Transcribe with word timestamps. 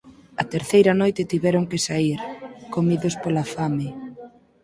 A 0.41 0.43
terceira 0.53 0.93
noite 1.01 1.29
tiveron 1.31 1.63
que 1.69 1.83
saír, 1.87 2.19
comidos 2.75 3.13
pola 3.23 3.45
fame. 3.53 3.87